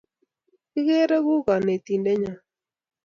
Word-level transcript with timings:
Kigeere 0.71 1.17
ku 1.25 1.33
konetindenyo 1.45 2.33